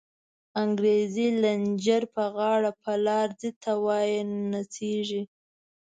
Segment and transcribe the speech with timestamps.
[0.61, 4.19] انگریزی لنچر په غاړه، په لار ځی ته وایی
[4.51, 5.21] نڅیږی